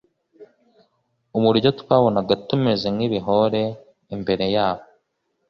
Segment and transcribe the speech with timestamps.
[1.37, 3.63] uburyo twabonaga tumeze nk ibihore
[4.15, 4.85] imbere yabo